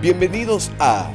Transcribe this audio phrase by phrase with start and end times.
[0.00, 1.10] Bienvenidos a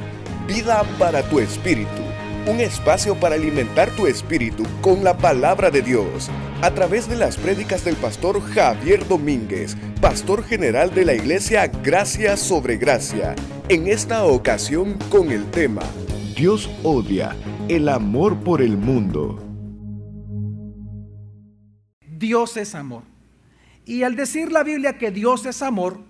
[0.46, 2.02] Vida para tu Espíritu,
[2.46, 6.28] un espacio para alimentar tu espíritu con la palabra de Dios,
[6.60, 12.36] a través de las prédicas del pastor Javier Domínguez, pastor general de la iglesia Gracia
[12.36, 13.34] sobre Gracia,
[13.70, 15.82] en esta ocasión con el tema
[16.36, 17.34] Dios odia
[17.68, 19.38] el amor por el mundo.
[22.06, 23.04] Dios es amor.
[23.86, 26.00] Y al decir la Biblia que Dios es amor,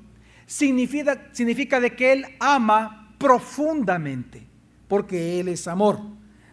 [0.46, 4.46] significa, significa de que Él ama profundamente,
[4.88, 6.00] porque Él es amor.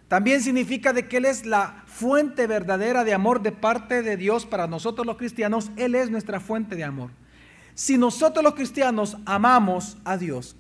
[0.08, 4.46] También significa de que Él es la fuente verdadera de amor de parte de Dios
[4.46, 5.72] para nosotros los cristianos.
[5.78, 7.12] Él es nuestra fuente de amor.
[7.76, 10.56] Si nosotros los cristianos amamos a Dios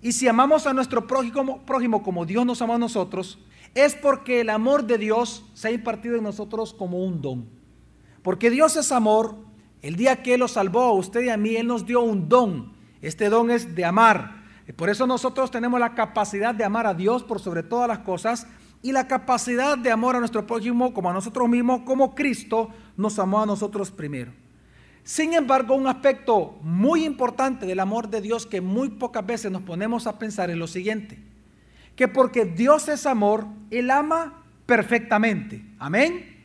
[0.00, 3.38] y si amamos a nuestro prójimo, prójimo como Dios nos ama a nosotros,
[3.74, 7.48] es porque el amor de Dios se ha impartido en nosotros como un don.
[8.22, 9.36] Porque Dios es amor.
[9.82, 12.28] El día que Él los salvó a usted y a mí, Él nos dio un
[12.28, 12.72] don.
[13.02, 14.42] Este don es de amar.
[14.76, 18.46] Por eso nosotros tenemos la capacidad de amar a Dios por sobre todas las cosas
[18.80, 23.18] y la capacidad de amor a nuestro prójimo como a nosotros mismos, como Cristo nos
[23.18, 24.32] amó a nosotros primero.
[25.04, 29.62] Sin embargo, un aspecto muy importante del amor de Dios que muy pocas veces nos
[29.62, 31.18] ponemos a pensar es lo siguiente,
[31.96, 35.64] que porque Dios es amor, Él ama perfectamente.
[35.78, 36.36] Amén.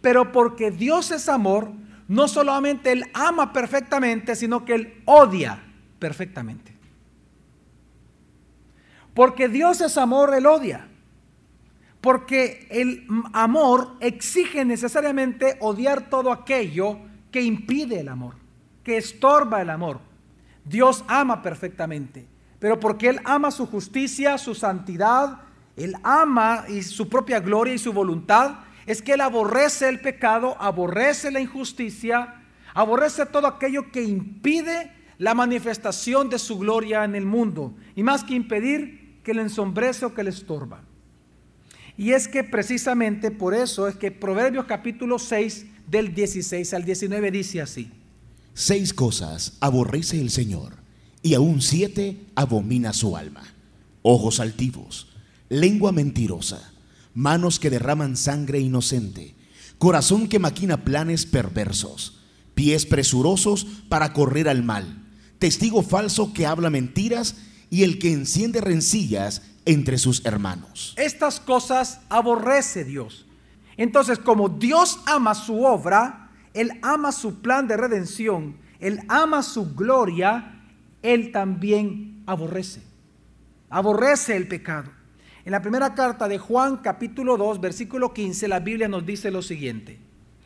[0.00, 1.72] Pero porque Dios es amor,
[2.08, 5.62] no solamente Él ama perfectamente, sino que Él odia
[5.98, 6.74] perfectamente.
[9.14, 10.88] Porque Dios es amor, Él odia.
[12.00, 16.98] Porque el amor exige necesariamente odiar todo aquello
[17.32, 18.34] que impide el amor,
[18.84, 20.00] que estorba el amor.
[20.64, 22.26] Dios ama perfectamente,
[22.58, 25.40] pero porque Él ama su justicia, su santidad,
[25.76, 30.56] Él ama y su propia gloria y su voluntad, es que Él aborrece el pecado,
[30.60, 32.42] aborrece la injusticia,
[32.74, 38.22] aborrece todo aquello que impide la manifestación de su gloria en el mundo, y más
[38.22, 40.82] que impedir que le ensombrece o que le estorba.
[41.96, 47.30] Y es que precisamente por eso es que Proverbios capítulo 6 del 16 al 19
[47.30, 47.90] dice así.
[48.54, 50.74] Seis cosas aborrece el Señor,
[51.22, 53.42] y aún siete abomina su alma.
[54.02, 55.08] Ojos altivos,
[55.48, 56.72] lengua mentirosa,
[57.16, 59.34] manos que derraman sangre inocente,
[59.78, 62.20] corazón que maquina planes perversos,
[62.54, 65.02] pies presurosos para correr al mal,
[65.38, 67.36] testigo falso que habla mentiras
[67.70, 70.92] y el que enciende rencillas entre sus hermanos.
[70.98, 73.26] Estas cosas aborrece Dios.
[73.78, 79.74] Entonces, como Dios ama su obra, Él ama su plan de redención, Él ama su
[79.74, 80.62] gloria,
[81.02, 82.82] Él también aborrece.
[83.70, 84.95] Aborrece el pecado.
[85.46, 89.42] En la primera carta de Juan capítulo 2, versículo 15, la Biblia nos dice lo
[89.42, 89.96] siguiente.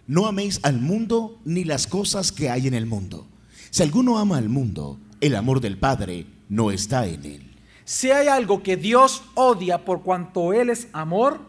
[0.06, 3.26] No améis al mundo ni las cosas que hay en el mundo.
[3.70, 7.56] Si alguno ama al mundo, el amor del Padre no está en él.
[7.86, 11.40] Si hay algo que Dios odia por cuanto Él es amor,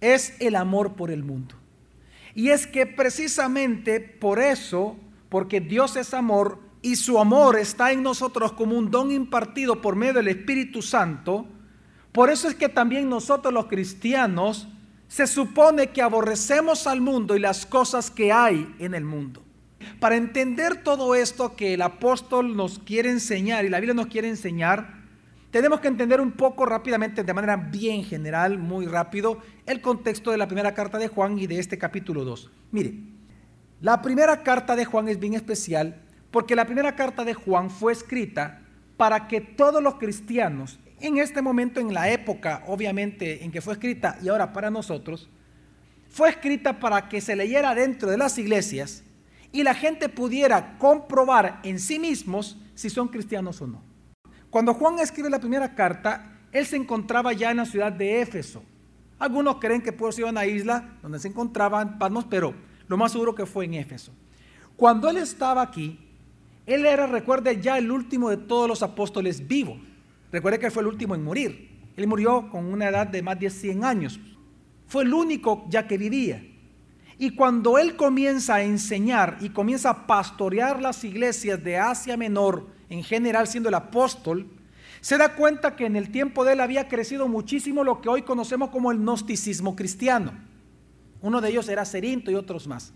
[0.00, 1.56] es el amor por el mundo.
[2.34, 4.96] Y es que precisamente por eso,
[5.28, 9.94] porque Dios es amor y su amor está en nosotros como un don impartido por
[9.94, 11.46] medio del Espíritu Santo,
[12.18, 14.66] por eso es que también nosotros los cristianos
[15.06, 19.44] se supone que aborrecemos al mundo y las cosas que hay en el mundo.
[20.00, 24.28] Para entender todo esto que el apóstol nos quiere enseñar y la Biblia nos quiere
[24.28, 24.94] enseñar,
[25.52, 30.38] tenemos que entender un poco rápidamente, de manera bien general, muy rápido, el contexto de
[30.38, 32.50] la primera carta de Juan y de este capítulo 2.
[32.72, 32.94] Mire,
[33.80, 36.02] la primera carta de Juan es bien especial
[36.32, 38.62] porque la primera carta de Juan fue escrita
[38.96, 43.74] para que todos los cristianos, en este momento, en la época, obviamente, en que fue
[43.74, 45.28] escrita y ahora para nosotros,
[46.08, 49.04] fue escrita para que se leyera dentro de las iglesias
[49.52, 53.82] y la gente pudiera comprobar en sí mismos si son cristianos o no.
[54.50, 58.62] Cuando Juan escribe la primera carta, él se encontraba ya en la ciudad de Éfeso.
[59.18, 62.54] Algunos creen que pudo ser una isla donde se encontraban Patmos, pero
[62.86, 64.12] lo más seguro que fue en Éfeso.
[64.76, 65.98] Cuando él estaba aquí,
[66.66, 69.78] él era, recuerde, ya el último de todos los apóstoles vivos.
[70.30, 71.70] Recuerde que fue el último en morir.
[71.96, 74.20] Él murió con una edad de más de 100 años.
[74.86, 76.42] Fue el único ya que vivía.
[77.18, 82.68] Y cuando él comienza a enseñar y comienza a pastorear las iglesias de Asia Menor,
[82.88, 84.46] en general siendo el apóstol,
[85.00, 88.22] se da cuenta que en el tiempo de él había crecido muchísimo lo que hoy
[88.22, 90.32] conocemos como el gnosticismo cristiano.
[91.20, 92.92] Uno de ellos era Cerinto y otros más.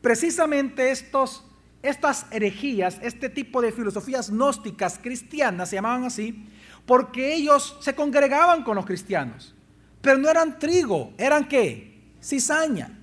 [0.00, 1.44] Precisamente estos,
[1.82, 6.46] estas herejías, este tipo de filosofías gnósticas cristianas, se llamaban así,
[6.86, 9.54] porque ellos se congregaban con los cristianos.
[10.00, 12.14] Pero no eran trigo, eran qué?
[12.22, 12.98] Cizaña.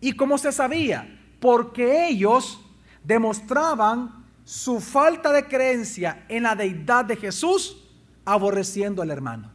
[0.00, 1.18] ¿Y cómo se sabía?
[1.40, 2.60] Porque ellos
[3.04, 7.76] demostraban su falta de creencia en la deidad de Jesús
[8.24, 9.50] aborreciendo al hermano.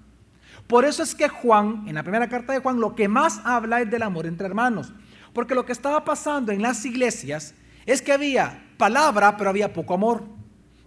[0.68, 3.82] Por eso es que Juan, en la primera carta de Juan, lo que más habla
[3.82, 4.94] es del amor entre hermanos.
[5.34, 7.54] Porque lo que estaba pasando en las iglesias
[7.86, 10.24] es que había palabra, pero había poco amor.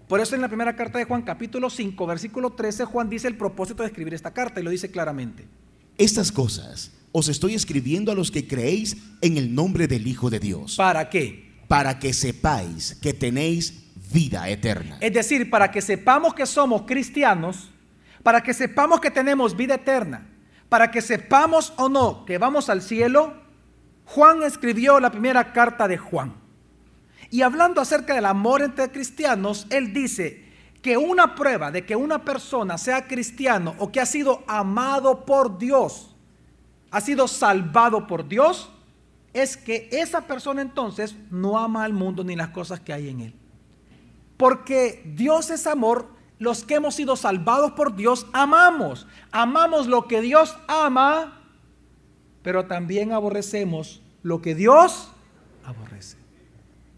[0.09, 3.37] Por eso en la primera carta de Juan, capítulo 5, versículo 13, Juan dice el
[3.37, 5.47] propósito de escribir esta carta y lo dice claramente.
[5.99, 10.41] Estas cosas os estoy escribiendo a los que creéis en el nombre del Hijo de
[10.41, 10.77] Dios.
[10.77, 11.53] ¿Para qué?
[11.69, 14.99] Para que sepáis que tenéis vida eterna.
[15.01, 17.71] Es decir, para que sepamos que somos cristianos,
[18.23, 20.27] para que sepamos que tenemos vida eterna,
[20.69, 23.35] para que sepamos o no que vamos al cielo,
[24.05, 26.48] Juan escribió la primera carta de Juan.
[27.31, 30.49] Y hablando acerca del amor entre cristianos, él dice
[30.83, 35.59] que una prueba de que una persona sea cristiano o que ha sido amado por
[35.59, 36.15] Dios,
[36.91, 38.71] ha sido salvado por Dios,
[39.35, 43.21] es que esa persona entonces no ama al mundo ni las cosas que hay en
[43.21, 43.35] él.
[44.37, 46.09] Porque Dios es amor,
[46.39, 49.07] los que hemos sido salvados por Dios amamos.
[49.33, 51.43] Amamos lo que Dios ama,
[52.43, 55.11] pero también aborrecemos lo que Dios
[55.65, 56.18] aborrece.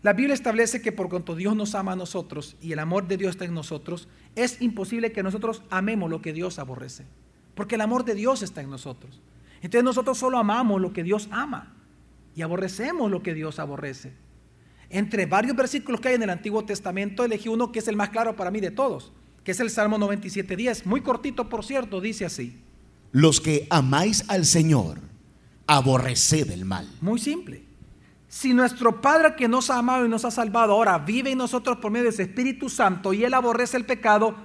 [0.02, 3.18] La Biblia establece que por cuanto Dios nos ama a nosotros y el amor de
[3.18, 7.04] Dios está en nosotros, es imposible que nosotros amemos lo que Dios aborrece.
[7.54, 9.20] Porque el amor de Dios está en nosotros.
[9.56, 11.74] Entonces nosotros solo amamos lo que Dios ama
[12.34, 14.14] y aborrecemos lo que Dios aborrece.
[14.88, 18.08] Entre varios versículos que hay en el Antiguo Testamento, elegí uno que es el más
[18.08, 19.12] claro para mí de todos,
[19.44, 20.86] que es el Salmo 97.10.
[20.86, 22.58] Muy cortito, por cierto, dice así.
[23.12, 24.98] Los que amáis al Señor,
[25.66, 26.88] aborreced el mal.
[27.02, 27.69] Muy simple.
[28.30, 31.78] Si nuestro Padre que nos ha amado y nos ha salvado ahora vive en nosotros
[31.78, 34.36] por medio de ese Espíritu Santo y Él aborrece el pecado,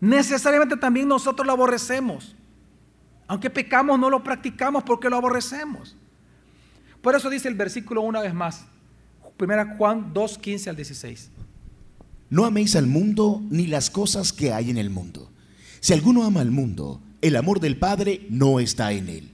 [0.00, 2.36] necesariamente también nosotros lo aborrecemos.
[3.26, 5.96] Aunque pecamos, no lo practicamos porque lo aborrecemos.
[7.02, 8.64] Por eso dice el versículo una vez más,
[9.40, 11.30] 1 Juan 2, 15 al 16.
[12.30, 15.32] No améis al mundo ni las cosas que hay en el mundo.
[15.80, 19.32] Si alguno ama al mundo, el amor del Padre no está en él.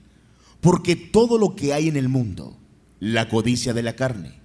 [0.63, 2.57] Porque todo lo que hay en el mundo,
[3.03, 4.39] la codicia de la carne,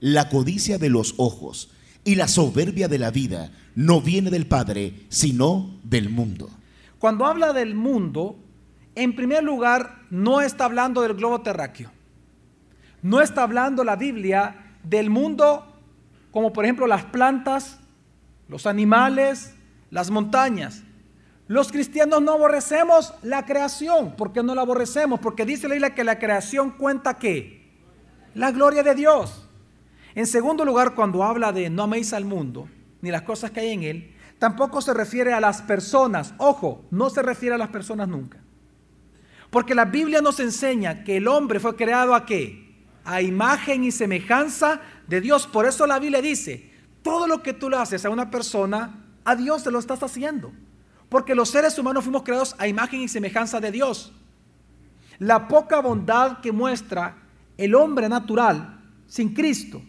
[0.00, 1.70] la codicia de los ojos
[2.02, 6.50] y la soberbia de la vida no viene del Padre, sino del mundo.
[6.98, 8.36] Cuando habla del mundo,
[8.96, 11.92] en primer lugar, no está hablando del globo terráqueo.
[13.00, 15.72] No está hablando la Biblia del mundo
[16.32, 17.78] como por ejemplo las plantas,
[18.48, 19.54] los animales,
[19.90, 20.82] las montañas.
[21.46, 24.16] Los cristianos no aborrecemos la creación.
[24.16, 25.20] ¿Por qué no la aborrecemos?
[25.20, 27.59] Porque dice la Biblia que la creación cuenta qué?
[28.34, 29.48] La gloria de Dios.
[30.14, 32.68] En segundo lugar, cuando habla de no améis al mundo,
[33.00, 36.34] ni las cosas que hay en él, tampoco se refiere a las personas.
[36.38, 38.38] Ojo, no se refiere a las personas nunca.
[39.50, 42.74] Porque la Biblia nos enseña que el hombre fue creado a qué?
[43.04, 45.46] A imagen y semejanza de Dios.
[45.46, 46.70] Por eso la Biblia dice,
[47.02, 50.52] todo lo que tú le haces a una persona, a Dios se lo estás haciendo.
[51.08, 54.12] Porque los seres humanos fuimos creados a imagen y semejanza de Dios.
[55.18, 57.19] La poca bondad que muestra
[57.60, 59.82] el hombre natural sin Cristo,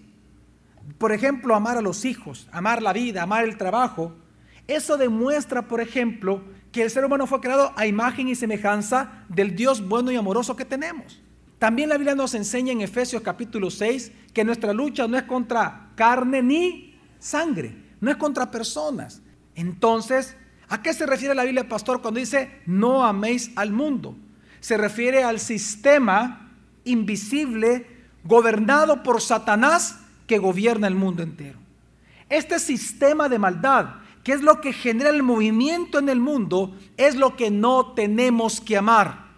[0.97, 4.13] por ejemplo, amar a los hijos, amar la vida, amar el trabajo,
[4.67, 9.55] eso demuestra, por ejemplo, que el ser humano fue creado a imagen y semejanza del
[9.55, 11.21] Dios bueno y amoroso que tenemos.
[11.59, 15.91] También la Biblia nos enseña en Efesios capítulo 6 que nuestra lucha no es contra
[15.95, 19.21] carne ni sangre, no es contra personas.
[19.55, 20.35] Entonces,
[20.67, 24.17] ¿a qué se refiere la Biblia, pastor, cuando dice no améis al mundo?
[24.59, 26.50] Se refiere al sistema
[26.83, 27.87] invisible,
[28.23, 31.59] gobernado por Satanás que gobierna el mundo entero.
[32.29, 37.15] Este sistema de maldad, que es lo que genera el movimiento en el mundo, es
[37.15, 39.31] lo que no tenemos que amar.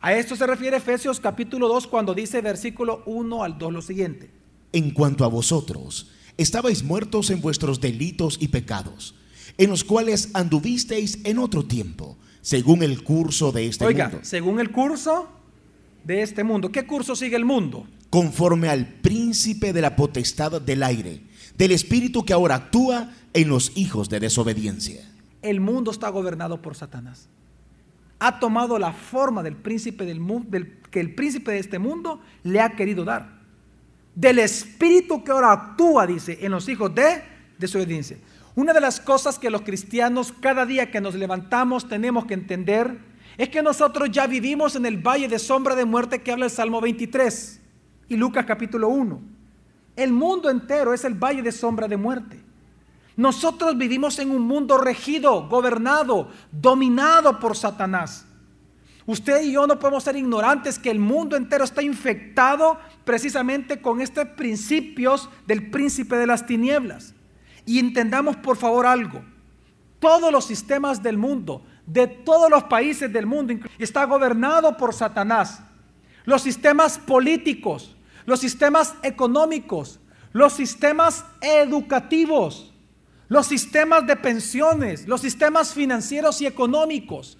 [0.00, 4.30] A esto se refiere Efesios capítulo 2 cuando dice versículo 1 al 2 lo siguiente.
[4.72, 9.14] En cuanto a vosotros, estabais muertos en vuestros delitos y pecados,
[9.56, 14.24] en los cuales anduvisteis en otro tiempo, según el curso de este Oiga, mundo.
[14.24, 15.28] según el curso
[16.08, 16.72] de este mundo.
[16.72, 17.86] ¿Qué curso sigue el mundo?
[18.08, 21.20] Conforme al príncipe de la potestad del aire,
[21.58, 25.06] del espíritu que ahora actúa en los hijos de desobediencia.
[25.42, 27.28] El mundo está gobernado por Satanás.
[28.20, 30.58] Ha tomado la forma del príncipe del mundo,
[30.90, 33.40] que el príncipe de este mundo le ha querido dar.
[34.14, 37.22] Del espíritu que ahora actúa, dice, en los hijos de
[37.58, 38.16] desobediencia.
[38.54, 43.07] Una de las cosas que los cristianos cada día que nos levantamos tenemos que entender
[43.36, 46.50] es que nosotros ya vivimos en el valle de sombra de muerte que habla el
[46.50, 47.60] Salmo 23
[48.08, 49.20] y Lucas capítulo 1.
[49.96, 52.40] El mundo entero es el valle de sombra de muerte.
[53.16, 58.24] Nosotros vivimos en un mundo regido, gobernado, dominado por Satanás.
[59.06, 64.00] Usted y yo no podemos ser ignorantes que el mundo entero está infectado precisamente con
[64.00, 67.14] estos principios del príncipe de las tinieblas.
[67.64, 69.24] Y entendamos por favor algo.
[69.98, 75.62] todos los sistemas del mundo, de todos los países del mundo, está gobernado por Satanás.
[76.24, 79.98] Los sistemas políticos, los sistemas económicos,
[80.32, 82.74] los sistemas educativos,
[83.28, 87.38] los sistemas de pensiones, los sistemas financieros y económicos.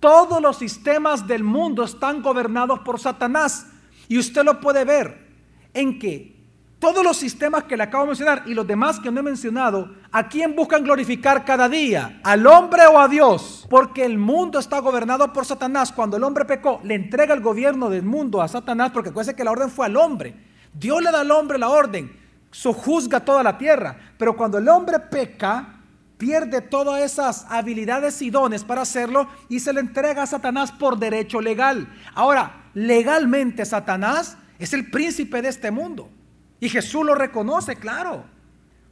[0.00, 3.66] Todos los sistemas del mundo están gobernados por Satanás.
[4.08, 5.28] Y usted lo puede ver
[5.72, 6.37] en que
[6.78, 9.94] todos los sistemas que le acabo de mencionar y los demás que no he mencionado,
[10.12, 12.20] ¿a quién buscan glorificar cada día?
[12.22, 13.66] ¿Al hombre o a Dios?
[13.68, 15.90] Porque el mundo está gobernado por Satanás.
[15.90, 19.42] Cuando el hombre pecó, le entrega el gobierno del mundo a Satanás, porque acuérdense que
[19.42, 20.36] la orden fue al hombre.
[20.72, 22.16] Dios le da al hombre la orden,
[22.52, 23.96] sojuzga toda la tierra.
[24.16, 25.80] Pero cuando el hombre peca,
[26.16, 30.96] pierde todas esas habilidades y dones para hacerlo y se le entrega a Satanás por
[30.96, 31.88] derecho legal.
[32.14, 36.10] Ahora, legalmente Satanás es el príncipe de este mundo.
[36.60, 38.24] Y Jesús lo reconoce, claro.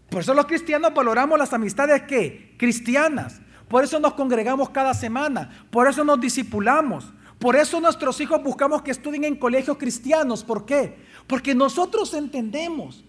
[0.09, 3.41] Por eso los cristianos valoramos las amistades que cristianas.
[3.69, 5.67] Por eso nos congregamos cada semana.
[5.71, 7.13] Por eso nos discipulamos.
[7.39, 10.45] Por eso nuestros hijos buscamos que estudien en colegios cristianos.
[10.45, 10.97] ¿Por qué?
[11.27, 13.05] Porque nosotros entendemos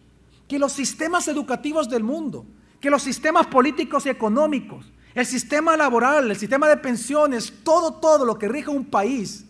[0.48, 2.46] que los sistemas educativos del mundo,
[2.82, 8.26] que los sistemas políticos y económicos, el sistema laboral, el sistema de pensiones, todo, todo
[8.26, 9.46] lo que rige un país,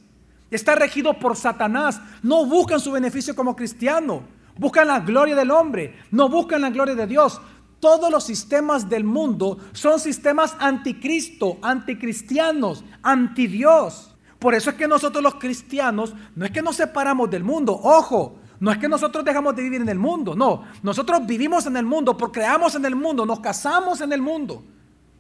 [0.52, 2.02] está regido por Satanás.
[2.22, 6.96] No buscan su beneficio como cristiano buscan la gloria del hombre, no buscan la gloria
[6.96, 7.42] de Dios.
[7.80, 14.16] Todos los sistemas del mundo son sistemas anticristo, anticristianos, antidios.
[14.40, 18.40] Por eso es que nosotros los cristianos no es que nos separamos del mundo, ojo,
[18.60, 21.86] no es que nosotros dejamos de vivir en el mundo, no, nosotros vivimos en el
[21.86, 24.64] mundo, procreamos en el mundo, nos casamos en el mundo,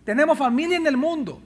[0.03, 1.39] tenemos familia en el mundo,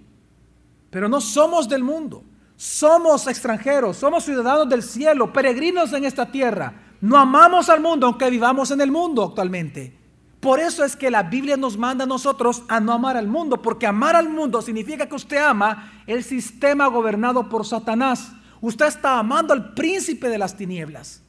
[0.90, 2.24] pero no somos del mundo,
[2.56, 8.30] somos extranjeros, somos ciudadanos del cielo, peregrinos en esta tierra, no amamos al mundo aunque
[8.30, 10.00] vivamos en el mundo actualmente.
[10.40, 13.62] Por eso es que la Biblia nos manda a nosotros a no amar al mundo,
[13.62, 18.32] porque amar al mundo significa que usted ama el sistema gobernado por Satanás.
[18.60, 21.22] Usted está amando al príncipe de las tinieblas.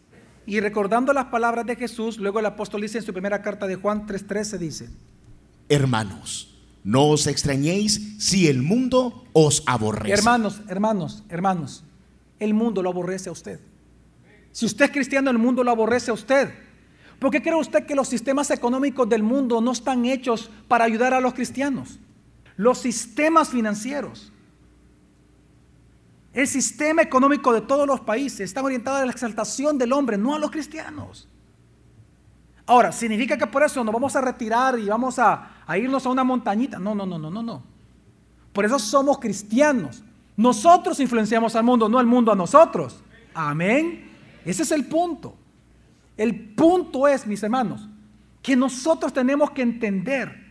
[0.46, 3.76] Y recordando las palabras de Jesús, luego el apóstol dice en su primera carta de
[3.76, 4.90] Juan 3:13 dice,
[5.68, 10.12] Hermanos, no os extrañéis si el mundo os aborrece.
[10.12, 11.84] Hermanos, hermanos, hermanos,
[12.38, 13.60] el mundo lo aborrece a usted.
[14.52, 16.54] Si usted es cristiano, el mundo lo aborrece a usted.
[17.18, 21.14] ¿Por qué cree usted que los sistemas económicos del mundo no están hechos para ayudar
[21.14, 21.98] a los cristianos?
[22.56, 24.32] Los sistemas financieros,
[26.32, 30.34] el sistema económico de todos los países están orientados a la exaltación del hombre, no
[30.34, 31.28] a los cristianos.
[32.66, 36.24] Ahora, ¿significa que por eso nos vamos a retirar y vamos a, irnos a una
[36.24, 36.78] montañita?
[36.78, 37.62] No, no, no, no, no, no.
[38.52, 40.02] Por eso somos cristianos.
[40.36, 43.02] Nosotros influenciamos al mundo, no el mundo a nosotros.
[43.34, 44.11] Amén.
[44.44, 45.36] Ese es el punto.
[46.16, 47.88] El punto es, mis hermanos,
[48.42, 50.42] que nosotros tenemos que entender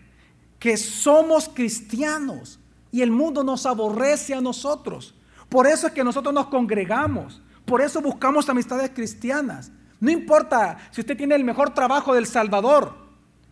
[0.59, 2.59] que somos cristianos
[2.91, 5.15] y el mundo nos aborrece a nosotros.
[5.49, 7.41] Por eso es que nosotros nos congregamos.
[7.65, 9.71] Por eso buscamos amistades cristianas.
[9.99, 12.95] No importa si usted tiene el mejor trabajo del Salvador.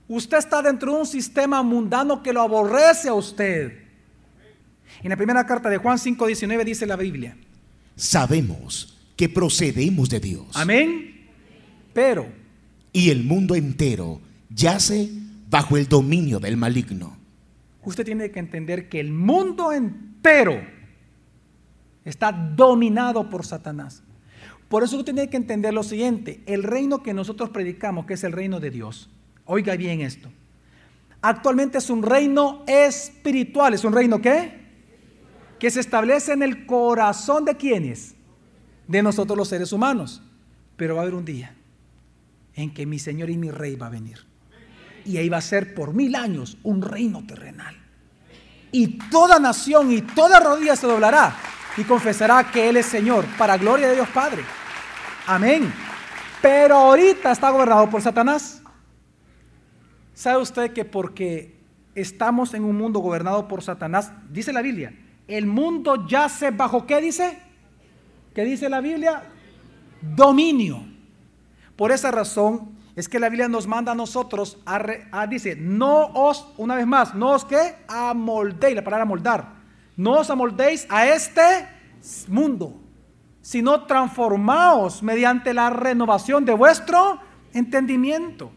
[0.07, 3.83] Usted está dentro de un sistema mundano que lo aborrece a usted.
[5.03, 7.37] En la primera carta de Juan 5:19 dice la Biblia.
[7.95, 10.47] Sabemos que procedemos de Dios.
[10.53, 11.27] Amén.
[11.93, 12.25] Pero.
[12.93, 15.09] Y el mundo entero yace
[15.49, 17.17] bajo el dominio del maligno.
[17.83, 20.61] Usted tiene que entender que el mundo entero
[22.05, 24.03] está dominado por Satanás.
[24.69, 28.23] Por eso usted tiene que entender lo siguiente, el reino que nosotros predicamos, que es
[28.23, 29.09] el reino de Dios.
[29.43, 30.29] Oiga bien esto.
[31.21, 34.61] Actualmente es un reino espiritual, es un reino qué?
[35.59, 38.15] Que se establece en el corazón de quienes?
[38.89, 40.21] De nosotros los seres humanos.
[40.75, 41.55] Pero va a haber un día
[42.55, 44.25] en que mi Señor y mi Rey va a venir.
[45.05, 47.77] Y ahí va a ser por mil años un reino terrenal.
[48.71, 51.35] Y toda nación y toda rodilla se doblará
[51.77, 54.43] y confesará que Él es Señor, para gloria de Dios Padre.
[55.27, 55.71] Amén.
[56.41, 58.61] Pero ahorita está gobernado por Satanás.
[60.13, 61.59] ¿Sabe usted que porque
[61.93, 64.93] estamos en un mundo gobernado por Satanás, dice la Biblia,
[65.27, 67.48] el mundo yace bajo qué dice?
[68.39, 69.21] ¿Qué dice la Biblia?
[69.99, 70.81] Dominio.
[71.75, 76.47] Por esa razón es que la Biblia nos manda a nosotros a, dice, no os,
[76.55, 79.55] una vez más, no os que amoldéis, la palabra moldar,
[79.97, 81.67] no os amoldéis a este
[82.29, 82.79] mundo,
[83.41, 87.19] sino transformaos mediante la renovación de vuestro
[87.51, 88.53] entendimiento.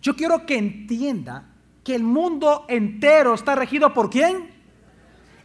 [0.00, 1.44] Yo quiero que entienda
[1.84, 4.50] que el mundo entero está regido por quién?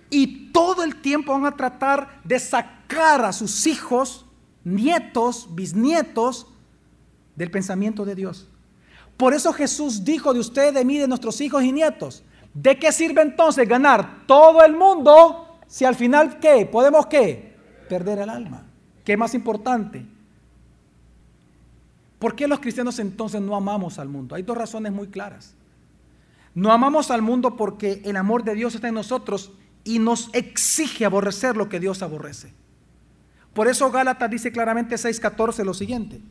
[0.10, 4.26] Y todo el tiempo van a tratar de sacar a sus hijos,
[4.64, 6.48] nietos, bisnietos
[7.36, 8.48] del pensamiento de Dios.
[9.18, 12.92] Por eso Jesús dijo de usted, de mí, de nuestros hijos y nietos, ¿De qué
[12.92, 16.66] sirve entonces ganar todo el mundo si al final qué?
[16.66, 17.56] ¿Podemos qué?
[17.88, 18.66] Perder el alma.
[19.06, 20.06] ¿Qué es más importante?
[22.20, 24.36] ¿Por qué los cristianos entonces no amamos al mundo?
[24.36, 25.56] Hay dos razones muy claras.
[26.54, 29.52] No amamos al mundo porque el amor de Dios está en nosotros
[29.86, 32.54] y nos exige aborrecer lo que Dios aborrece.
[33.54, 36.22] Por eso Gálatas dice claramente 6:14 lo siguiente.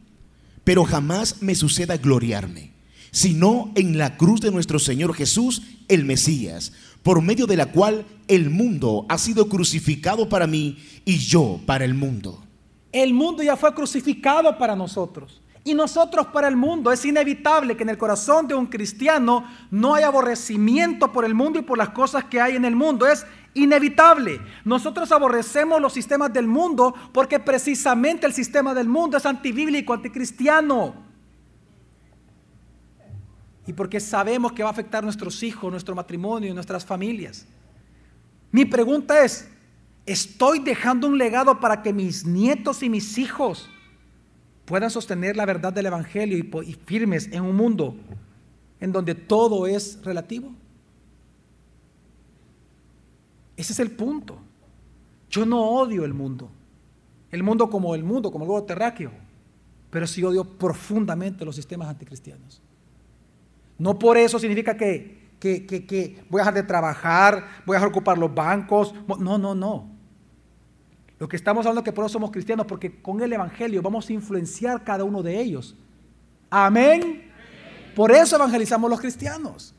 [0.65, 2.73] Pero jamás me suceda gloriarme,
[3.11, 6.73] sino en la cruz de nuestro Señor Jesús, el Mesías,
[7.03, 11.85] por medio de la cual el mundo ha sido crucificado para mí y yo para
[11.85, 12.45] el mundo.
[12.93, 15.41] El mundo ya fue crucificado para nosotros.
[15.63, 19.95] Y nosotros para el mundo es inevitable que en el corazón de un cristiano no
[19.95, 23.07] haya aborrecimiento por el mundo y por las cosas que hay en el mundo.
[23.07, 24.41] Es inevitable.
[24.65, 30.95] Nosotros aborrecemos los sistemas del mundo porque precisamente el sistema del mundo es antibíblico, anticristiano.
[33.67, 37.47] Y porque sabemos que va a afectar a nuestros hijos, nuestro matrimonio, nuestras familias.
[38.51, 39.49] Mi pregunta es,
[40.07, 43.69] ¿estoy dejando un legado para que mis nietos y mis hijos
[44.71, 47.97] puedan sostener la verdad del Evangelio y, firmes en un mundo
[48.79, 50.53] en donde todo es relativo.
[53.57, 54.39] Ese es el punto.
[55.29, 56.53] Yo no odio el mundo.
[57.33, 59.11] El mundo como el mundo, como el globo terráqueo.
[59.91, 62.63] Pero sí odio profundamente los sistemas anticristianos.
[63.77, 67.91] No por eso significa que, que, que voy a dejar de trabajar, voy a dejar
[67.91, 68.95] de ocupar los bancos.
[69.19, 69.90] No, no, no.
[71.21, 74.09] Lo que estamos hablando es que por eso somos cristianos, porque con el Evangelio vamos
[74.09, 75.77] a influenciar cada uno de ellos.
[76.49, 77.31] Amén.
[77.95, 79.75] Por eso evangelizamos los cristianos.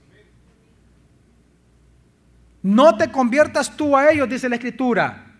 [2.61, 5.33] No te conviertas tú a ellos, dice la Escritura,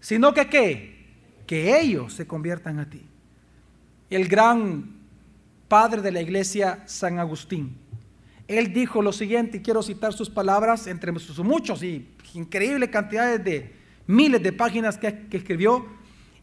[0.00, 1.06] sino que qué?
[1.46, 3.06] Que ellos se conviertan a ti.
[4.08, 5.02] El gran
[5.68, 7.76] padre de la iglesia, San Agustín,
[8.48, 13.44] él dijo lo siguiente, y quiero citar sus palabras entre sus muchos y increíbles cantidades
[13.44, 15.86] de, miles de páginas que, escribió,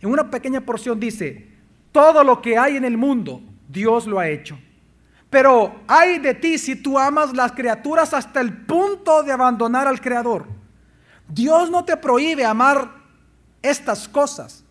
[0.01, 1.49] en una pequeña porción dice,
[1.91, 4.57] todo lo que hay en el mundo, Dios lo ha hecho.
[5.29, 10.01] Pero hay de ti si tú amas las criaturas hasta el punto de abandonar al
[10.01, 10.47] Creador.
[11.27, 12.95] Dios no te prohíbe amar
[13.61, 14.63] estas cosas,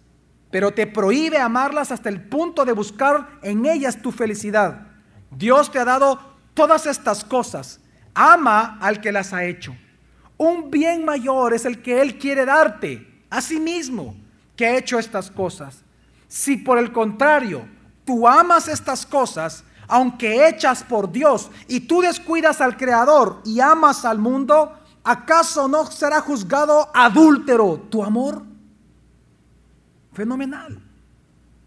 [0.51, 4.87] pero te prohíbe amarlas hasta el punto de buscar en ellas tu felicidad.
[5.31, 6.19] Dios te ha dado
[6.55, 7.81] todas estas cosas.
[8.15, 9.77] Ama al que las ha hecho.
[10.39, 14.15] Un bien mayor es el que Él quiere darte a sí mismo
[14.57, 15.83] que ha hecho estas cosas.
[16.29, 17.67] Si por el contrario
[18.05, 24.05] tú amas estas cosas, aunque hechas por Dios, y tú descuidas al Creador y amas
[24.05, 28.43] al mundo, ¿acaso no será juzgado adúltero tu amor?
[30.13, 30.81] Fenomenal,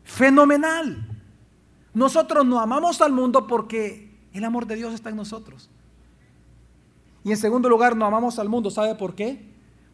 [0.03, 1.07] fenomenal.
[1.93, 5.69] Nosotros no amamos al mundo porque el amor de Dios está en nosotros.
[7.23, 8.71] Y en segundo lugar, no amamos al mundo.
[8.71, 9.39] ¿Sabe por qué?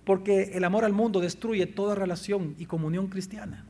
[0.06, 3.66] Porque el amor al mundo destruye toda relación y comunión cristiana.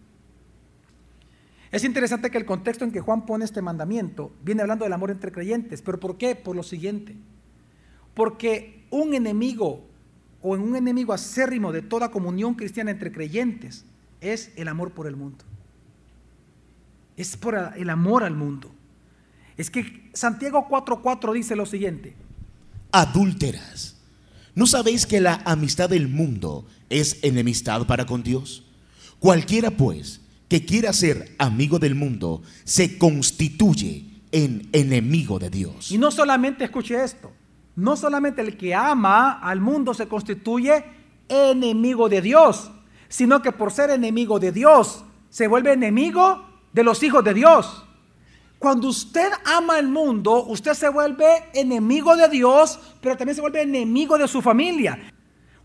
[1.72, 5.12] Es interesante que el contexto en que Juan pone este mandamiento viene hablando del amor
[5.12, 5.82] entre creyentes.
[5.82, 6.36] ¿Pero por qué?
[6.36, 7.16] Por lo siguiente.
[8.14, 9.86] Porque un enemigo
[10.42, 13.86] o un enemigo acérrimo de toda comunión cristiana entre creyentes
[14.22, 15.44] es el amor por el mundo.
[17.18, 18.72] Es por el amor al mundo.
[19.58, 22.16] Es que Santiago 4.4 dice lo siguiente
[22.92, 23.96] adúlteras.
[24.56, 28.64] ¿No sabéis que la amistad del mundo es enemistad para con Dios?
[29.20, 35.92] Cualquiera pues que quiera ser amigo del mundo se constituye en enemigo de Dios.
[35.92, 37.32] Y no solamente escuche esto,
[37.76, 40.84] no solamente el que ama al mundo se constituye
[41.30, 42.72] enemigo de Dios,
[43.10, 47.84] sino que por ser enemigo de Dios se vuelve enemigo de los hijos de Dios.
[48.60, 53.62] Cuando usted ama el mundo, usted se vuelve enemigo de Dios, pero también se vuelve
[53.62, 55.14] enemigo de su familia.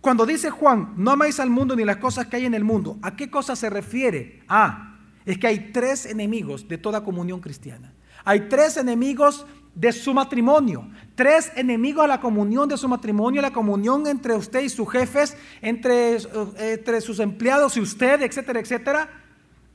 [0.01, 2.99] Cuando dice Juan, no amáis al mundo ni las cosas que hay en el mundo,
[3.03, 4.43] ¿a qué cosa se refiere?
[4.49, 7.95] Ah, es que hay tres enemigos de toda comunión cristiana.
[8.25, 13.53] Hay tres enemigos de su matrimonio, tres enemigos a la comunión de su matrimonio, la
[13.53, 16.27] comunión entre usted y sus jefes, entre, eh,
[16.59, 19.22] entre sus empleados y usted, etcétera, etcétera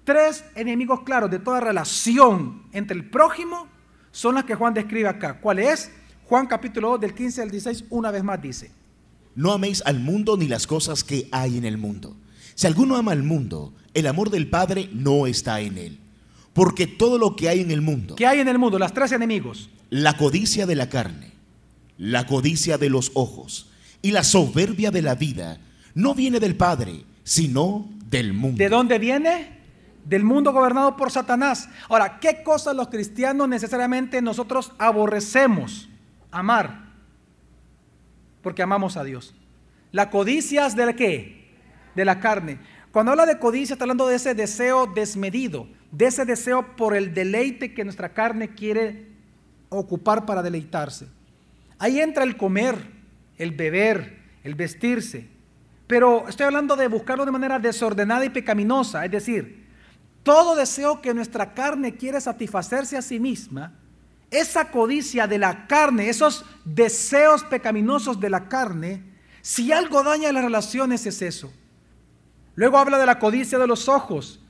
[0.07, 3.67] tres enemigos claros de toda relación entre el prójimo
[4.13, 5.41] son las que Juan describe acá.
[5.41, 5.91] ¿Cuál es?
[6.23, 8.71] Juan capítulo 2 del 15 al 16 una vez más dice.
[9.35, 12.15] No améis al mundo ni las cosas que hay en el mundo.
[12.55, 15.99] Si alguno ama al mundo, el amor del Padre no está en él.
[16.53, 18.15] Porque todo lo que hay en el mundo.
[18.15, 18.79] ¿Qué hay en el mundo?
[18.79, 19.69] Las tres enemigos.
[19.89, 21.33] La codicia de la carne,
[21.97, 25.59] la codicia de los ojos y la soberbia de la vida
[25.95, 28.57] no viene del Padre, sino del mundo.
[28.57, 29.56] ¿De dónde viene?
[30.07, 31.69] Del mundo gobernado por Satanás.
[31.89, 35.89] Ahora, ¿qué cosas los cristianos necesariamente nosotros aborrecemos
[36.31, 36.87] amar?
[38.47, 39.35] porque amamos a Dios.
[39.91, 41.49] La codicia es de qué?
[41.95, 42.59] De la carne.
[42.93, 47.13] Cuando habla de codicia está hablando de ese deseo desmedido, de ese deseo por el
[47.13, 49.09] deleite que nuestra carne quiere
[49.67, 51.09] ocupar para deleitarse.
[51.77, 52.77] Ahí entra el comer,
[53.37, 55.27] el beber, el vestirse.
[55.85, 59.66] Pero estoy hablando de buscarlo de manera desordenada y pecaminosa, es decir,
[60.27, 63.71] todo deseo que nuestra carne quiere satisfacerse a sí misma,
[64.29, 69.05] esa codicia de la carne, esos deseos pecaminosos de la carne,
[69.41, 71.49] si algo daña las relaciones es eso.
[72.55, 74.41] Luego habla de la codicia de los ojos.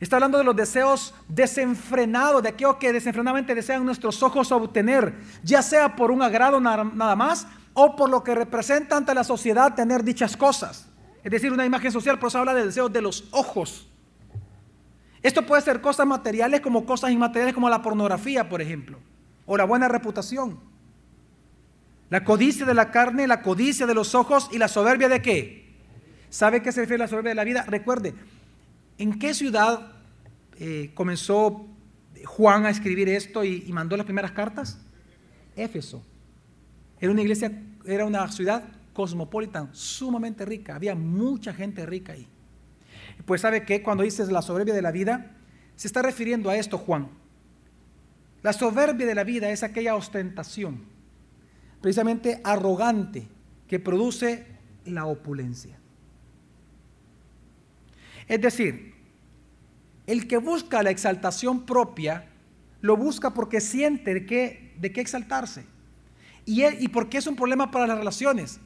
[0.00, 5.62] Está hablando de los deseos desenfrenados, de aquello que desenfrenadamente desean nuestros ojos obtener, ya
[5.62, 10.04] sea por un agrado nada más o por lo que representa ante la sociedad tener
[10.04, 10.90] dichas cosas.
[11.24, 13.88] Es decir, una imagen social, por eso habla de deseos de los ojos.
[15.22, 18.98] Esto puede ser cosas materiales como cosas inmateriales como la pornografía, por ejemplo,
[19.46, 20.58] o la buena reputación.
[22.10, 25.74] La codicia de la carne, la codicia de los ojos y la soberbia de qué?
[26.28, 27.64] ¿Sabe qué se refiere a la soberbia de la vida?
[27.68, 28.14] Recuerde,
[28.98, 29.92] ¿en qué ciudad
[30.58, 31.66] eh, comenzó
[32.24, 34.78] Juan a escribir esto y, y mandó las primeras cartas?
[35.56, 36.02] Éfeso.
[37.00, 37.52] Era una iglesia,
[37.84, 40.74] era una ciudad cosmopolitan, sumamente rica.
[40.74, 42.28] Había mucha gente rica ahí.
[43.24, 45.36] Pues sabe que cuando dices la soberbia de la vida,
[45.76, 47.08] se está refiriendo a esto Juan.
[48.42, 50.84] La soberbia de la vida es aquella ostentación,
[51.80, 53.28] precisamente arrogante,
[53.68, 54.46] que produce
[54.84, 55.78] la opulencia.
[58.28, 58.94] Es decir,
[60.06, 62.28] el que busca la exaltación propia,
[62.80, 65.64] lo busca porque siente de qué, de qué exaltarse.
[66.44, 68.60] Y, y porque es un problema para las relaciones.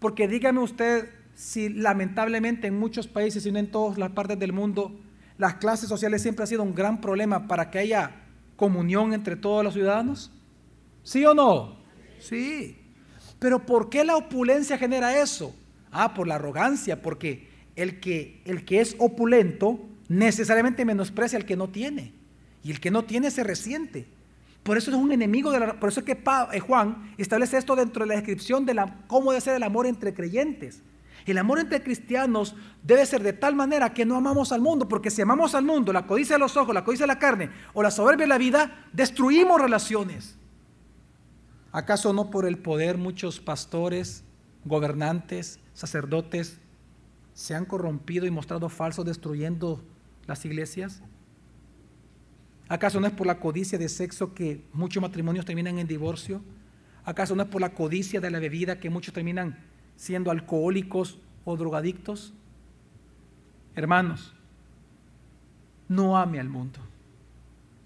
[0.00, 4.52] Porque dígame usted si lamentablemente en muchos países y no en todas las partes del
[4.52, 4.98] mundo,
[5.38, 8.22] las clases sociales siempre ha sido un gran problema para que haya
[8.56, 10.32] comunión entre todos los ciudadanos?
[11.02, 11.76] ¿Sí o no?
[12.18, 12.78] Sí.
[13.38, 15.54] Pero ¿por qué la opulencia genera eso?
[15.92, 21.56] Ah, por la arrogancia, porque el que, el que es opulento necesariamente menosprecia al que
[21.56, 22.14] no tiene.
[22.64, 24.06] Y el que no tiene se resiente.
[24.62, 26.18] Por eso es un enemigo de la, por eso es que
[26.52, 29.86] eh, Juan establece esto dentro de la descripción de la, cómo debe ser el amor
[29.86, 30.82] entre creyentes.
[31.26, 35.10] El amor entre cristianos debe ser de tal manera que no amamos al mundo, porque
[35.10, 37.82] si amamos al mundo, la codicia de los ojos, la codicia de la carne o
[37.82, 40.38] la soberbia de la vida, destruimos relaciones.
[41.72, 44.22] ¿Acaso no por el poder muchos pastores,
[44.64, 46.60] gobernantes, sacerdotes
[47.34, 49.82] se han corrompido y mostrado falsos destruyendo
[50.26, 51.02] las iglesias?
[52.68, 56.40] ¿Acaso no es por la codicia de sexo que muchos matrimonios terminan en divorcio?
[57.04, 59.58] ¿Acaso no es por la codicia de la bebida que muchos terminan
[59.96, 62.32] siendo alcohólicos o drogadictos?
[63.74, 64.34] Hermanos,
[65.88, 66.80] no ame al mundo.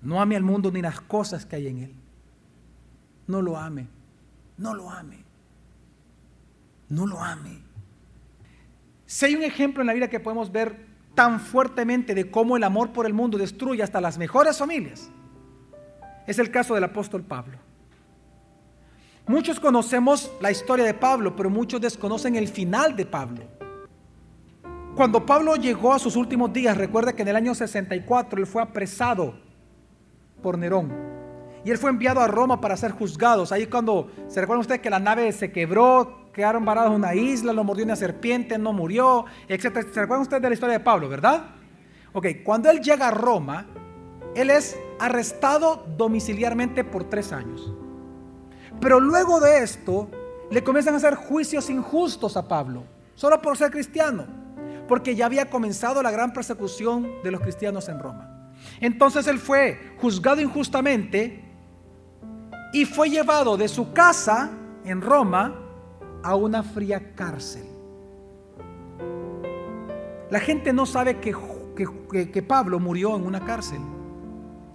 [0.03, 1.95] No ame al mundo ni las cosas que hay en él.
[3.27, 3.87] No lo ame.
[4.57, 5.25] No lo ame.
[6.89, 7.59] No lo ame.
[9.07, 12.65] Si hay un ejemplo en la vida que podemos ver tan fuertemente de cómo el
[12.65, 15.11] amor por el mundo destruye hasta las mejores familias,
[16.27, 17.59] es el caso del apóstol Pablo.
[19.27, 23.43] Muchos conocemos la historia de Pablo, pero muchos desconocen el final de Pablo.
[24.97, 28.61] Cuando Pablo llegó a sus últimos días, recuerda que en el año 64 él fue
[28.61, 29.35] apresado
[30.43, 30.93] por Nerón.
[31.65, 33.45] Y él fue enviado a Roma para ser juzgado.
[33.51, 37.53] Ahí cuando se recuerda usted que la nave se quebró, quedaron varados en una isla,
[37.53, 39.87] lo mordió una serpiente, no murió, etc.
[39.93, 41.45] ¿Se recuerdan ustedes de la historia de Pablo, verdad?
[42.13, 43.67] Ok, cuando él llega a Roma,
[44.35, 47.73] él es arrestado domiciliarmente por tres años.
[48.81, 50.09] Pero luego de esto,
[50.51, 54.27] le comienzan a hacer juicios injustos a Pablo, solo por ser cristiano,
[54.89, 58.53] porque ya había comenzado la gran persecución de los cristianos en Roma.
[58.81, 61.45] Entonces él fue juzgado injustamente
[62.73, 64.51] y fue llevado de su casa
[64.85, 65.55] en Roma
[66.23, 67.65] a una fría cárcel.
[70.31, 71.35] La gente no sabe que,
[72.33, 73.81] que, Pablo murió en una cárcel.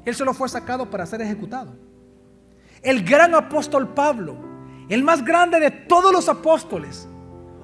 [0.04, 1.85] Él solo fue sacado para ser ejecutado.
[2.86, 4.36] El gran apóstol Pablo,
[4.90, 7.08] el más grande de todos los apóstoles,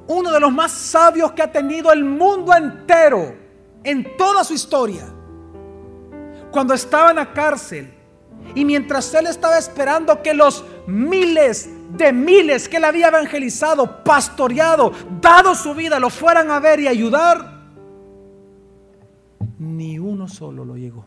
[0.07, 3.36] uno de los más sabios que ha tenido el mundo entero
[3.84, 5.05] en toda su historia,
[6.51, 7.93] cuando estaba en la cárcel
[8.55, 14.91] y mientras él estaba esperando que los miles de miles que él había evangelizado, pastoreado,
[15.21, 17.62] dado su vida, lo fueran a ver y ayudar,
[19.60, 21.05] ni uno solo lo llegó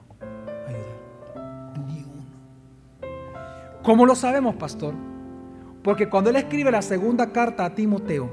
[3.84, 4.94] ¿Cómo lo sabemos, pastor?
[5.82, 8.30] Porque cuando él escribe la segunda carta a Timoteo,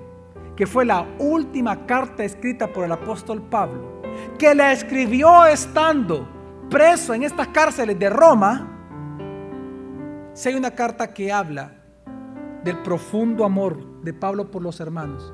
[0.56, 4.02] que fue la última carta escrita por el apóstol Pablo,
[4.40, 6.26] que la escribió estando
[6.70, 8.66] preso en estas cárceles de Roma,
[10.34, 11.74] si hay una carta que habla
[12.64, 15.34] del profundo amor de Pablo por los hermanos,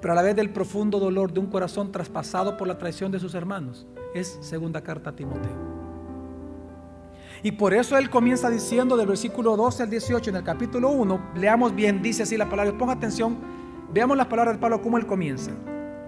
[0.00, 3.18] pero a la vez del profundo dolor de un corazón traspasado por la traición de
[3.18, 3.84] sus hermanos.
[4.14, 5.73] Es segunda carta a Timoteo.
[7.44, 11.32] Y por eso él comienza diciendo del versículo 12 al 18 en el capítulo 1,
[11.36, 13.36] leamos bien, dice así la palabra, ponga atención,
[13.92, 15.50] veamos las palabras de Pablo, cómo él comienza.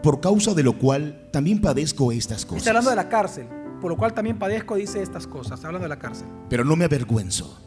[0.03, 2.61] Por causa de lo cual también padezco estas cosas.
[2.61, 3.47] Está hablando de la cárcel,
[3.83, 6.27] por lo cual también padezco, dice estas cosas, está hablando de la cárcel.
[6.49, 7.61] Pero no me avergüenzo,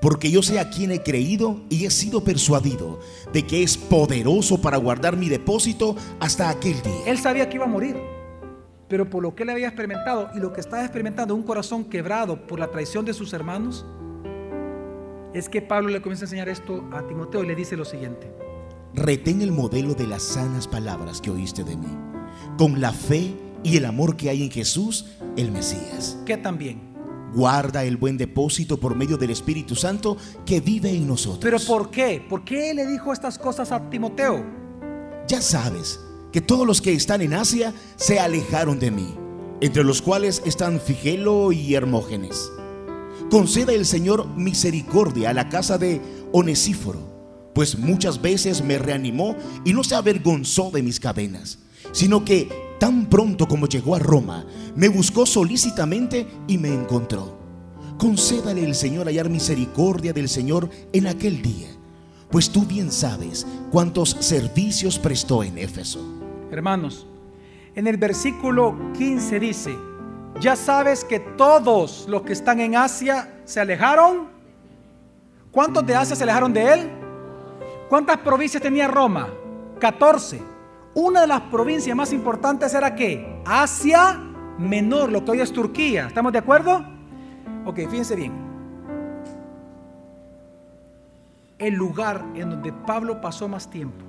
[0.00, 2.98] porque yo sé a quien he creído y he sido persuadido
[3.32, 7.06] de que es poderoso para guardar mi depósito hasta aquel día.
[7.06, 8.13] Él sabía que iba a morir
[8.88, 12.46] pero por lo que él había experimentado y lo que estaba experimentando, un corazón quebrado
[12.46, 13.86] por la traición de sus hermanos,
[15.32, 18.30] es que Pablo le comienza a enseñar esto a Timoteo y le dice lo siguiente.
[18.94, 21.88] Retén el modelo de las sanas palabras que oíste de mí,
[22.56, 26.18] con la fe y el amor que hay en Jesús, el Mesías.
[26.24, 26.94] Que también.
[27.34, 30.16] Guarda el buen depósito por medio del Espíritu Santo
[30.46, 31.40] que vive en nosotros.
[31.40, 32.24] ¿Pero por qué?
[32.28, 34.44] ¿Por qué le dijo estas cosas a Timoteo?
[35.26, 35.98] Ya sabes
[36.34, 39.14] que todos los que están en Asia se alejaron de mí,
[39.60, 42.50] entre los cuales están Figelo y Hermógenes.
[43.30, 46.00] Conceda el Señor misericordia a la casa de
[46.32, 51.60] Onesíforo, pues muchas veces me reanimó y no se avergonzó de mis cadenas,
[51.92, 52.48] sino que
[52.80, 54.44] tan pronto como llegó a Roma,
[54.74, 57.38] me buscó solícitamente y me encontró.
[57.96, 61.68] Concédale el Señor hallar misericordia del Señor en aquel día,
[62.28, 66.23] pues tú bien sabes cuántos servicios prestó en Éfeso.
[66.54, 67.06] Hermanos,
[67.74, 69.76] en el versículo 15 dice,
[70.40, 74.28] ya sabes que todos los que están en Asia se alejaron.
[75.50, 76.90] ¿Cuántos de Asia se alejaron de él?
[77.88, 79.28] ¿Cuántas provincias tenía Roma?
[79.78, 80.40] 14.
[80.94, 84.20] Una de las provincias más importantes era que Asia
[84.58, 86.06] Menor, lo que hoy es Turquía.
[86.06, 86.84] ¿Estamos de acuerdo?
[87.64, 88.32] Ok, fíjense bien.
[91.58, 94.04] El lugar en donde Pablo pasó más tiempo,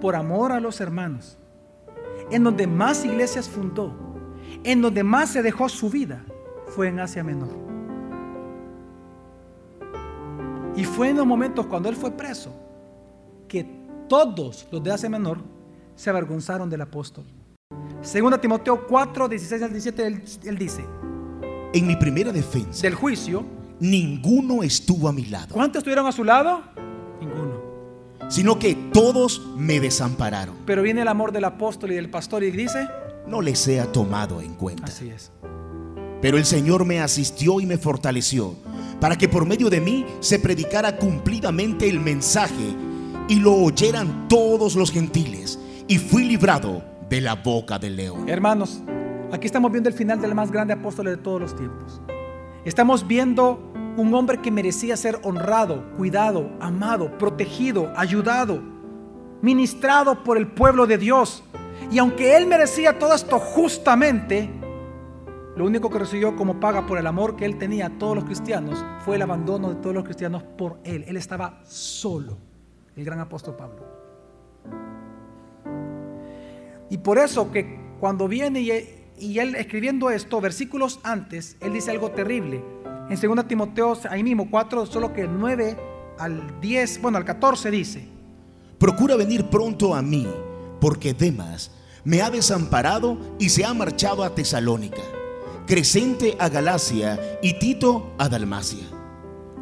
[0.00, 1.38] por amor a los hermanos,
[2.30, 3.94] en donde más iglesias fundó,
[4.64, 6.24] en donde más se dejó su vida,
[6.66, 7.48] fue en Asia Menor.
[10.76, 12.54] Y fue en los momentos cuando él fue preso
[13.48, 13.66] que
[14.08, 15.38] todos los de Asia Menor
[15.94, 17.24] se avergonzaron del apóstol.
[18.00, 20.84] Segunda Timoteo 4, 16 al 17, él, él dice,
[21.72, 23.44] En mi primera defensa, del juicio,
[23.78, 26.62] ninguno estuvo a mi lado, ¿cuántos estuvieron a su lado?
[28.30, 30.56] Sino que todos me desampararon.
[30.64, 32.88] Pero viene el amor del apóstol y del pastor y dice,
[33.26, 34.84] No les sea tomado en cuenta.
[34.84, 35.32] así es.
[36.22, 38.54] Pero el Señor me asistió y me fortaleció
[39.00, 42.76] para que por medio de mí se predicara cumplidamente el mensaje
[43.28, 45.58] y lo oyeran todos los gentiles.
[45.88, 48.28] Y fui librado de la boca del león.
[48.28, 48.80] Hermanos,
[49.32, 52.00] aquí estamos viendo el final del más grande apóstol de todos los tiempos.
[52.64, 58.62] Estamos viendo un hombre que merecía ser honrado, cuidado, amado, protegido, ayudado,
[59.42, 61.42] ministrado por el pueblo de Dios.
[61.90, 64.50] Y aunque él merecía todo esto justamente,
[65.56, 68.24] lo único que recibió como paga por el amor que él tenía a todos los
[68.24, 71.04] cristianos fue el abandono de todos los cristianos por él.
[71.06, 72.38] Él estaba solo,
[72.96, 73.84] el gran apóstol Pablo.
[76.88, 78.70] Y por eso que cuando viene y,
[79.20, 82.62] y él escribiendo esto, versículos antes, él dice algo terrible.
[83.10, 85.76] En 2 Timoteo, ahí mismo 4, solo que el 9
[86.18, 88.08] al 10, bueno, al 14 dice,
[88.78, 90.26] Procura venir pronto a mí,
[90.80, 91.70] porque Demas
[92.04, 95.02] me ha desamparado y se ha marchado a Tesalónica,
[95.66, 98.84] Crescente a Galacia y Tito a Dalmacia.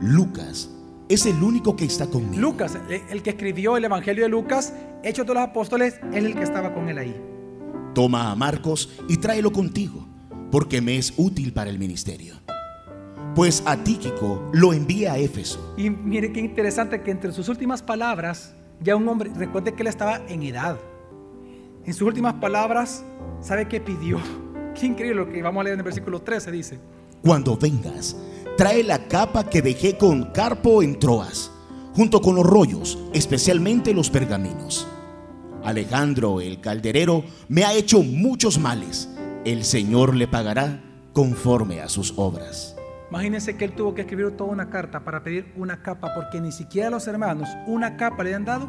[0.01, 0.71] Lucas
[1.09, 2.40] es el único que está conmigo.
[2.40, 6.35] Lucas, el- el que escribió el Evangelio de Lucas, Hechos de los Apóstoles, es el
[6.37, 7.16] que estaba con él ahí.
[7.99, 10.07] Toma a Marcos y tráelo contigo,
[10.53, 12.37] porque me es útil para el ministerio.
[13.35, 15.75] Pues a Tíquico lo envía a Éfeso.
[15.77, 19.89] Y mire qué interesante que entre sus últimas palabras, ya un hombre, recuerde que él
[19.89, 20.79] estaba en edad.
[21.85, 23.03] En sus últimas palabras,
[23.41, 24.21] ¿sabe qué pidió?
[24.79, 26.79] Qué increíble lo que vamos a leer en el versículo 13, dice.
[27.21, 28.15] Cuando vengas,
[28.57, 31.51] trae la capa que dejé con Carpo en Troas,
[31.97, 34.87] junto con los rollos, especialmente los pergaminos.
[35.64, 39.09] Alejandro, el calderero, me ha hecho muchos males.
[39.44, 40.81] El Señor le pagará
[41.12, 42.77] conforme a sus obras.
[43.11, 46.53] Imagínense que él tuvo que escribir toda una carta para pedir una capa, porque ni
[46.53, 48.68] siquiera los hermanos una capa le habían dado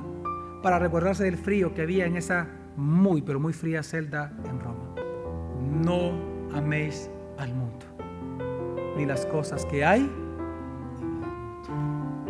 [0.64, 4.96] para recordarse del frío que había en esa muy, pero muy fría celda en Roma.
[5.84, 6.12] No
[6.56, 7.86] améis al mundo,
[8.96, 10.10] ni las cosas que hay.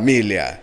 [0.00, 0.59] família.